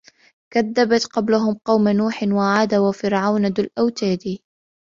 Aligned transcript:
كذبت 0.53 1.05
قبلهم 1.13 1.53
قوم 1.65 1.87
نوح 1.87 2.23
وعاد 2.23 2.73
وفرعون 2.75 3.47
ذو 3.47 3.63
الأوتاد 3.63 4.37